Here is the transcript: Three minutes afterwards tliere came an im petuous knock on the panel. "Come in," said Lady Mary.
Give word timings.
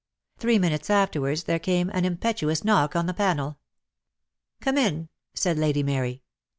Three 0.39 0.57
minutes 0.57 0.89
afterwards 0.89 1.43
tliere 1.43 1.61
came 1.61 1.91
an 1.91 2.05
im 2.05 2.17
petuous 2.17 2.63
knock 2.65 2.95
on 2.95 3.05
the 3.05 3.13
panel. 3.13 3.59
"Come 4.59 4.79
in," 4.79 5.09
said 5.35 5.59
Lady 5.59 5.83
Mary. 5.83 6.23